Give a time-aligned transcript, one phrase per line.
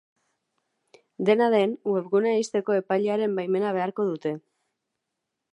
[1.29, 4.37] Dena den, webgunea ixteko epailearen baimena beharko dute.